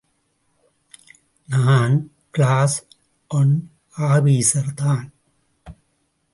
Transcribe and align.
நான் 1.47 2.11
class 2.31 2.87
one 3.27 3.71
ஆபீசர்தான். 3.97 5.09